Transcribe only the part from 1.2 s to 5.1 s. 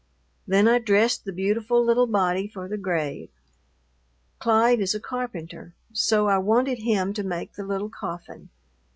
the beautiful little body for the grave. Clyde is a